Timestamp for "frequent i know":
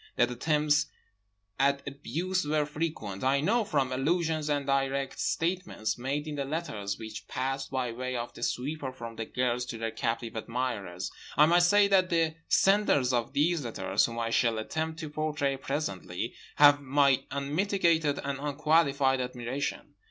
2.65-3.63